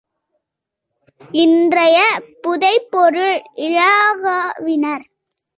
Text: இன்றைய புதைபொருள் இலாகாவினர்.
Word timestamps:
இன்றைய 1.41 1.97
புதைபொருள் 2.41 3.37
இலாகாவினர். 3.67 5.05